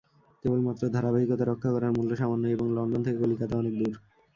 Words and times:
কেবল 0.43 0.59
মাত্র 0.67 0.83
ধারাবাহিকতা 0.93 1.43
রক্ষা 1.45 1.69
করার 1.71 1.91
মূল্য 1.91 2.11
সামান্যই 2.15 2.53
এবং 2.53 2.67
লণ্ডন 2.77 3.01
থেকে 3.03 3.17
কলিকাতা 3.21 3.55
অনেক 3.57 3.73
দূর। 3.79 3.93